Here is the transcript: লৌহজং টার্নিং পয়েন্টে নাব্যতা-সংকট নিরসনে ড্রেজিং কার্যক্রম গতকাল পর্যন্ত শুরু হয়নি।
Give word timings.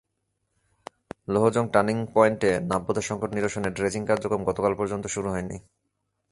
লৌহজং 1.27 1.65
টার্নিং 1.73 1.97
পয়েন্টে 2.13 2.51
নাব্যতা-সংকট 2.61 3.29
নিরসনে 3.33 3.69
ড্রেজিং 3.69 4.01
কার্যক্রম 4.05 4.41
গতকাল 4.43 4.73
পর্যন্ত 4.75 5.05
শুরু 5.07 5.27
হয়নি। 5.29 5.57